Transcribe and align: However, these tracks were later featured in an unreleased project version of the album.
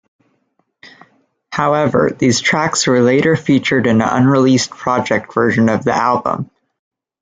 However, 1.51 2.09
these 2.17 2.39
tracks 2.39 2.87
were 2.87 3.01
later 3.01 3.35
featured 3.35 3.85
in 3.85 4.01
an 4.01 4.09
unreleased 4.09 4.71
project 4.71 5.31
version 5.35 5.69
of 5.69 5.83
the 5.83 5.93
album. 5.93 6.49